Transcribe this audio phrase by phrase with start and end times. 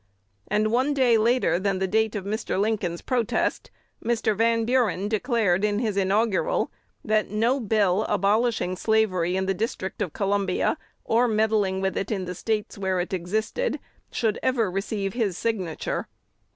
[0.47, 2.59] And, one day later than the date of Mr.
[2.59, 3.69] Lincoln's protest,
[4.03, 4.35] Mr.
[4.35, 6.71] Van Buren declared in his inaugural,
[7.05, 10.75] that no bill abolishing slavery in the District of Columbia,
[11.05, 13.79] or meddling with it in the States where it existed,
[14.11, 16.07] should ever receive his signature.